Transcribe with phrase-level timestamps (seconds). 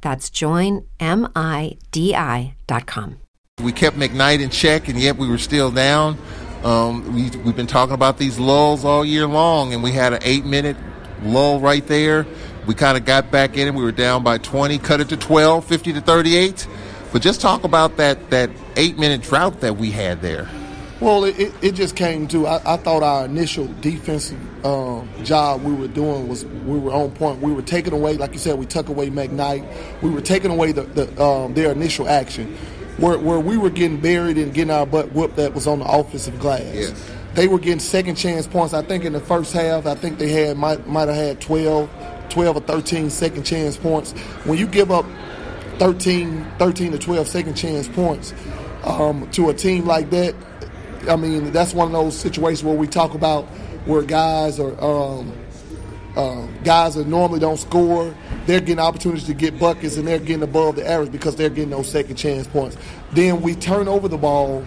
[0.00, 0.86] That's joinmidi.com.
[3.62, 6.16] We kept McKnight in check, and yet we were still down.
[6.64, 10.20] Um, we, we've been talking about these lulls all year long, and we had an
[10.22, 10.76] eight minute
[11.22, 12.26] lull right there.
[12.66, 13.74] We kind of got back in it.
[13.74, 16.66] We were down by 20, cut it to 12, 50 to 38.
[17.12, 20.48] But just talk about that, that eight minute drought that we had there.
[21.00, 22.46] Well, it, it just came to.
[22.46, 27.10] I, I thought our initial defensive um, job we were doing was we were on
[27.12, 27.40] point.
[27.40, 30.02] We were taking away, like you said, we took away McKnight.
[30.02, 32.56] We were taking away the, the um, their initial action,
[32.98, 35.36] where where we were getting buried and getting our butt whooped.
[35.36, 36.74] That was on the offensive glass.
[36.74, 37.10] Yes.
[37.34, 38.74] They were getting second chance points.
[38.74, 41.88] I think in the first half, I think they had might might have had 12,
[42.28, 44.12] 12 or 13 second chance points.
[44.44, 45.06] When you give up
[45.78, 48.34] 13, 13 to 12 second chance points
[48.84, 50.34] um, to a team like that
[51.08, 53.48] I mean, that's one of those situations where we talk about
[53.86, 55.32] where guys are um,
[56.16, 58.14] uh, guys that normally don't score,
[58.46, 61.70] they're getting opportunities to get buckets and they're getting above the average because they're getting
[61.70, 62.76] those second chance points.
[63.12, 64.64] Then we turn over the ball.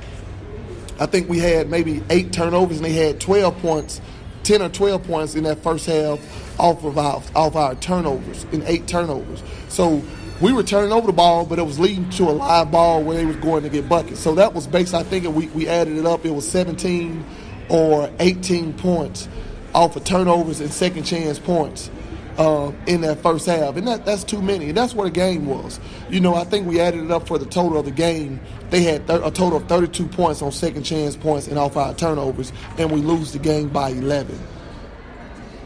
[0.99, 4.01] I think we had maybe eight turnovers and they had 12 points,
[4.43, 6.19] 10 or 12 points in that first half
[6.59, 9.43] off of our off our turnovers in eight turnovers.
[9.69, 10.01] So
[10.39, 13.17] we were turning over the ball, but it was leading to a live ball where
[13.17, 14.19] they was going to get buckets.
[14.19, 16.25] So that was based, I think, we, we added it up.
[16.25, 17.23] It was 17
[17.69, 19.27] or 18 points
[19.73, 21.89] off of turnovers and second chance points
[22.37, 23.75] uh, in that first half.
[23.75, 24.69] And that, that's too many.
[24.69, 25.79] And that's what the game was.
[26.09, 28.39] You know, I think we added it up for the total of the game.
[28.69, 32.51] They had a total of 32 points on second chance points and off our turnovers,
[32.77, 34.39] and we lose the game by 11.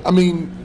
[0.06, 0.58] I mean,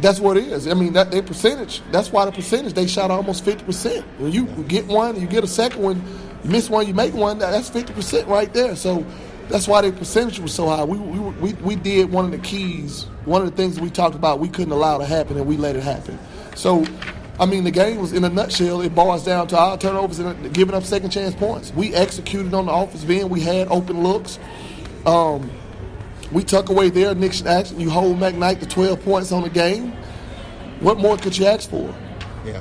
[0.00, 0.66] that's what it is.
[0.68, 1.82] I mean, that their percentage.
[1.90, 4.04] That's why the percentage they shot almost fifty percent.
[4.18, 6.02] When you get one, you get a second one,
[6.42, 7.38] you miss one, you make one.
[7.38, 8.76] That's fifty percent right there.
[8.76, 9.06] So
[9.48, 10.84] that's why their percentage was so high.
[10.84, 14.14] We, we we we did one of the keys, one of the things we talked
[14.14, 14.40] about.
[14.40, 16.18] We couldn't allow to happen, and we let it happen.
[16.54, 16.84] So.
[17.36, 18.80] I mean, the game was in a nutshell.
[18.82, 21.72] It boils down to our turnovers and giving up second chance points.
[21.72, 23.28] We executed on the offensive end.
[23.28, 24.38] We had open looks.
[25.04, 25.50] Um,
[26.30, 27.80] we tuck away their initial action.
[27.80, 29.96] You hold McKnight to 12 points on the game.
[30.78, 31.92] What more could you ask for?
[32.44, 32.60] Yeah.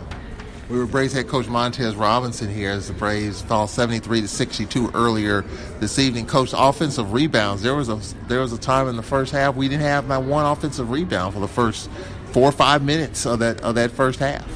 [0.73, 4.89] We were Braves head coach Montez Robinson here as the Braves fell 73 to 62
[4.95, 5.43] earlier
[5.79, 6.25] this evening.
[6.25, 7.61] Coach, offensive rebounds.
[7.61, 10.23] There was a there was a time in the first half we didn't have not
[10.23, 11.91] one offensive rebound for the first
[12.31, 14.47] four or five minutes of that of that first half.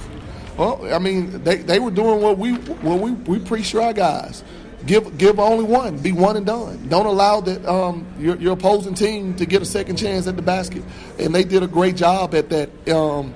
[0.58, 3.94] Well, I mean, they, they were doing what we what we we preach to our
[3.94, 4.44] guys.
[4.88, 6.00] Give give only one.
[6.00, 6.88] Be one and done.
[6.90, 10.42] Don't allow that um, your, your opposing team to get a second chance at the
[10.42, 10.84] basket.
[11.20, 13.36] And they did a great job at that um,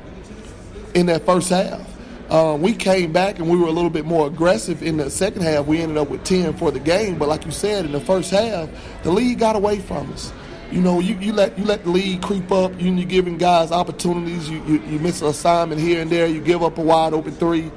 [0.96, 1.91] in that first half.
[2.32, 5.42] Um, we came back and we were a little bit more aggressive in the second
[5.42, 5.66] half.
[5.66, 8.32] We ended up with 10 for the game, but like you said, in the first
[8.32, 8.70] half,
[9.04, 10.32] the league got away from us.
[10.72, 12.72] You know, you, you let you let the league creep up.
[12.80, 14.50] You, you're giving guys opportunities.
[14.50, 16.26] You, you, you miss an assignment here and there.
[16.26, 17.70] You give up a wide open three.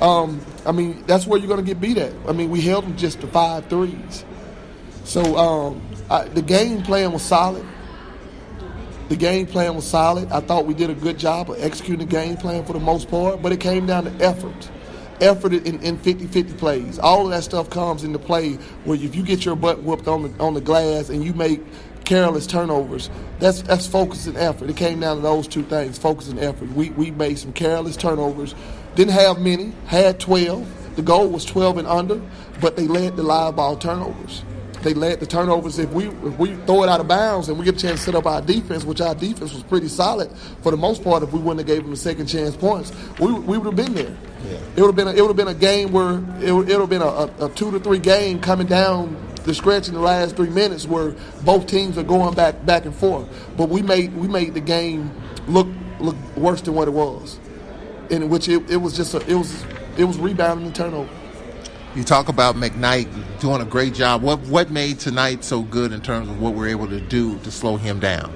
[0.00, 2.12] Um, I mean, that's where you're going to get beat at.
[2.28, 4.24] I mean, we held them just to five threes.
[5.02, 7.66] So um, I, the game plan was solid.
[9.10, 10.30] The game plan was solid.
[10.30, 13.10] I thought we did a good job of executing the game plan for the most
[13.10, 14.70] part, but it came down to effort.
[15.20, 16.96] Effort in, in 50-50 plays.
[17.00, 18.52] All of that stuff comes into play
[18.84, 21.60] where if you get your butt whooped on the on the glass and you make
[22.04, 24.70] careless turnovers, that's that's focus and effort.
[24.70, 26.70] It came down to those two things, focus and effort.
[26.70, 28.54] We we made some careless turnovers
[28.94, 30.94] didn't have many, had 12.
[30.94, 32.22] The goal was 12 and under,
[32.60, 34.44] but they led the live ball turnovers.
[34.82, 35.78] They led the turnovers.
[35.78, 38.06] If we if we throw it out of bounds and we get a chance to
[38.06, 40.30] set up our defense, which our defense was pretty solid
[40.62, 43.32] for the most part, if we wouldn't have gave them a second chance points, we,
[43.32, 44.16] we would have been there.
[44.44, 44.58] Yeah.
[44.76, 46.78] It would have been a, it would have been a game where it would, it
[46.78, 49.94] would have been a, a, a two to three game coming down the stretch in
[49.94, 53.28] the last three minutes where both teams are going back back and forth.
[53.56, 55.10] But we made we made the game
[55.46, 55.68] look
[55.98, 57.38] look worse than what it was
[58.10, 59.64] in which it, it was just a, it was
[59.96, 61.08] it was rebounding and turnover.
[61.96, 64.22] You talk about McKnight doing a great job.
[64.22, 67.50] What what made tonight so good in terms of what we're able to do to
[67.50, 68.32] slow him down?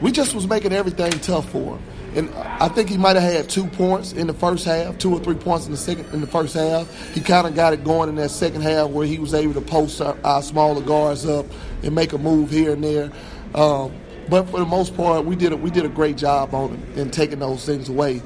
[0.00, 1.82] We just was making everything tough for him.
[2.14, 5.18] And I think he might have had two points in the first half, two or
[5.18, 6.88] three points in the second in the first half.
[7.12, 9.60] He kind of got it going in that second half where he was able to
[9.60, 11.46] post our, our smaller guards up
[11.82, 13.10] and make a move here and there.
[13.56, 13.92] Um,
[14.28, 16.92] but for the most part, we did a, we did a great job on him
[16.94, 18.22] in taking those things away.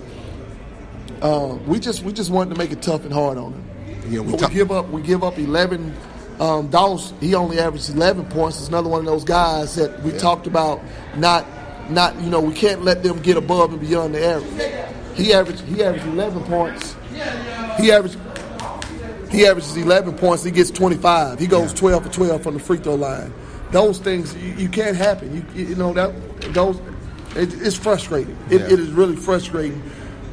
[1.22, 3.67] Um, we just we just wanted to make it tough and hard on him.
[4.08, 5.94] Yeah, we, we give up we give up 11.
[6.40, 8.58] Um, Dawes he only averaged 11 points.
[8.58, 10.18] It's another one of those guys that we yeah.
[10.18, 10.80] talked about
[11.16, 11.46] not
[11.90, 15.16] not you know we can't let them get above and beyond the average.
[15.16, 16.96] He averaged he averaged 11 points.
[17.78, 18.18] He averaged
[19.30, 20.42] he averages 11 points.
[20.42, 21.38] He gets 25.
[21.38, 23.32] He goes 12 for 12 from the free throw line.
[23.70, 25.46] Those things you, you can't happen.
[25.54, 26.14] You, you know that
[26.54, 26.78] those
[27.36, 28.36] it, it's frustrating.
[28.50, 28.66] It, yeah.
[28.68, 29.82] it is really frustrating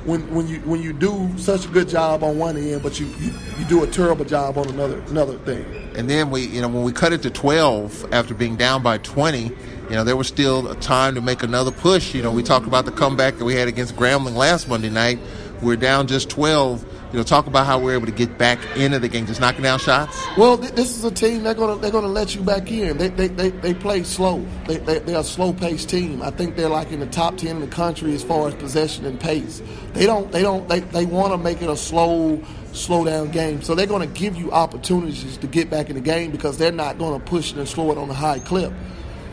[0.06, 3.08] when when you when you do such a good job on one end, but you,
[3.20, 5.66] you, you do a terrible job on another another thing.
[5.96, 9.00] And then we you know when we cut it to 12 after being down by
[9.00, 9.52] 20, you
[9.90, 12.14] know there was still a time to make another push.
[12.14, 15.20] You know we talked about the comeback that we had against Grambling last Monday night.
[15.62, 19.00] We're down just 12 you know, talk about how we're able to get back into
[19.00, 20.22] the game, just knocking down shots.
[20.38, 22.98] Well, this is a team they're gonna they're gonna let you back in.
[22.98, 24.46] They they, they, they play slow.
[24.68, 26.22] They, they they're a slow paced team.
[26.22, 29.06] I think they're like in the top ten in the country as far as possession
[29.06, 29.62] and pace.
[29.94, 32.42] They don't they don't they, they want to make it a slow
[32.74, 33.62] slow down game.
[33.62, 36.72] So they're going to give you opportunities to get back in the game because they're
[36.72, 38.74] not going to push and slow it on a high clip.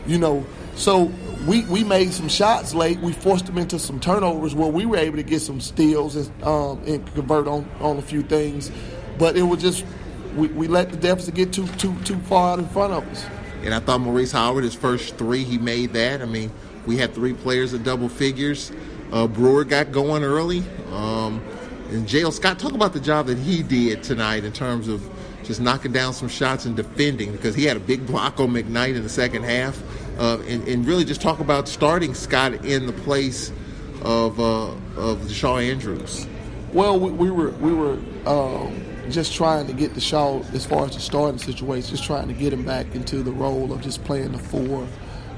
[0.05, 1.11] You know, so
[1.45, 2.99] we, we made some shots late.
[2.99, 6.43] We forced them into some turnovers where we were able to get some steals and,
[6.43, 8.71] um, and convert on, on a few things.
[9.17, 9.85] But it was just
[10.35, 13.25] we, we let the deficit get too too too far out in front of us.
[13.63, 16.21] And I thought Maurice Howard, his first three, he made that.
[16.21, 16.51] I mean,
[16.85, 18.71] we had three players at double figures.
[19.11, 20.63] Uh, Brewer got going early.
[20.91, 21.41] Um,
[21.89, 25.07] and Jale Scott, talk about the job that he did tonight in terms of
[25.43, 28.95] just knocking down some shots and defending because he had a big block on McKnight
[28.95, 29.81] in the second half
[30.17, 33.51] uh, and, and, really just talk about starting Scott in the place
[34.03, 36.27] of uh, of Deshaun Andrews.
[36.71, 40.85] Well, we, we were we were um, just trying to get the Shaw as far
[40.85, 44.03] as the starting situation, just trying to get him back into the role of just
[44.03, 44.87] playing the four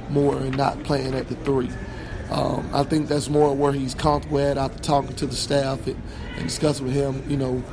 [0.10, 1.69] more and not playing at the three.
[2.30, 6.01] Um, I think that's more where he's comfortable at after talking to the staff and,
[6.36, 7.24] and discussing with him.
[7.30, 7.63] You know,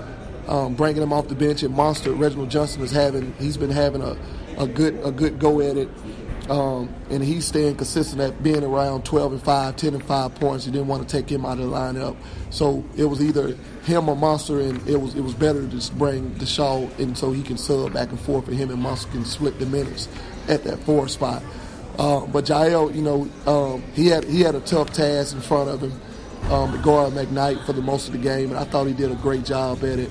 [0.48, 4.02] um, bringing him off the bench and Monster Reginald Johnson is having he's been having
[4.02, 4.16] a,
[4.58, 5.88] a good a good go at it.
[6.48, 10.66] Um, and he's staying consistent at being around 12 and 5, 10 and 5 points.
[10.66, 12.16] You didn't want to take him out of the lineup.
[12.50, 15.96] So it was either him or Monster, and it was it was better to just
[15.96, 19.24] bring Deshaw in so he can sub back and forth, and him and Monster can
[19.24, 20.08] split the minutes
[20.48, 21.42] at that four spot.
[21.98, 25.70] Uh, but Jael, you know, um, he had he had a tough task in front
[25.70, 25.92] of him
[26.50, 29.12] um, to guard McKnight for the most of the game, and I thought he did
[29.12, 30.10] a great job at it.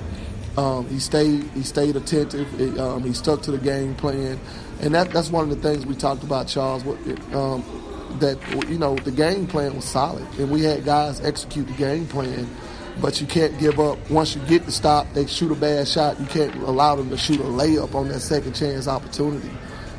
[0.57, 2.49] Um, he stayed he stayed attentive.
[2.57, 4.39] He, um, he stuck to the game plan
[4.81, 6.83] and that that's one of the things we talked about, Charles.
[7.33, 7.63] Um,
[8.19, 8.37] that
[8.69, 12.47] you know the game plan was solid, and we had guys execute the game plan.
[12.99, 13.97] But you can't give up.
[14.09, 16.19] Once you get the stop, they shoot a bad shot.
[16.19, 19.49] You can't allow them to shoot a layup on that second chance opportunity.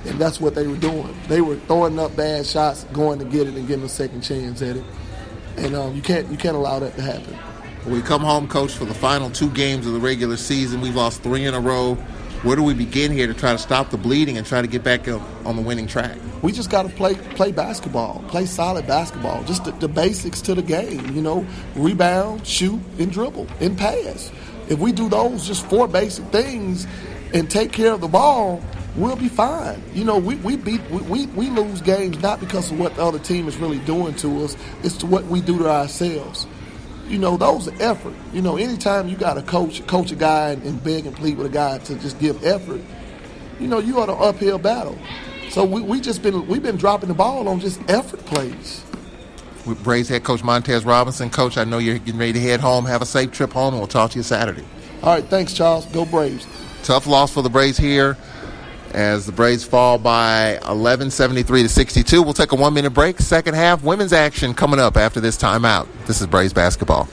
[0.05, 1.17] And that's what they were doing.
[1.27, 4.61] They were throwing up bad shots, going to get it and getting a second chance
[4.61, 4.85] at it.
[5.57, 7.39] And um, you can't you can't allow that to happen.
[7.87, 10.81] We come home, coach, for the final two games of the regular season.
[10.83, 11.97] We've lost three in a row
[12.43, 14.83] where do we begin here to try to stop the bleeding and try to get
[14.83, 16.19] back on the winning track?
[16.43, 20.55] We just got to play play basketball, play solid basketball, just the, the, basics to
[20.55, 21.15] the game.
[21.15, 24.33] You know, rebound, shoot, and dribble, and pass.
[24.69, 26.87] If we do those just four basic things
[27.33, 28.61] and take care of the ball,
[28.97, 29.81] we'll be fine.
[29.95, 33.05] You know, we, we beat we, we, we lose games not because of what the
[33.05, 36.49] other team is really doing to us, it's to what we do to ourselves
[37.09, 38.15] you know, those are effort.
[38.33, 41.37] You know, anytime you got to coach coach a guy and, and beg and plead
[41.39, 42.81] with a guy to just give effort,
[43.61, 44.99] you know, you are an uphill battle.
[45.51, 48.85] So we we just been we've been dropping the ball on just effort plays.
[49.67, 52.85] With Braves head coach Montez Robinson, coach, I know you're getting ready to head home.
[52.85, 54.65] Have a safe trip home, and we'll talk to you Saturday.
[55.03, 55.87] All right, thanks, Charles.
[55.87, 56.47] Go Braves.
[56.83, 58.17] Tough loss for the Braves here
[58.93, 62.23] as the Braves fall by 11, 73 to 62.
[62.23, 63.19] We'll take a one minute break.
[63.21, 65.87] Second half, women's action coming up after this timeout.
[66.07, 67.09] This is Braves basketball.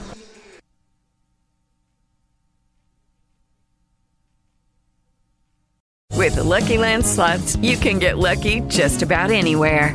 [6.16, 9.94] With the Lucky Land slots, you can get lucky just about anywhere.